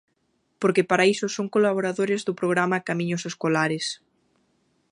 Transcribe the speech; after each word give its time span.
Porque 0.61 0.87
para 0.89 1.07
iso 1.13 1.25
son 1.35 1.47
colaboradores 1.55 2.21
do 2.27 2.37
programa 2.41 2.83
Camiños 2.87 3.23
Escolares. 3.31 3.85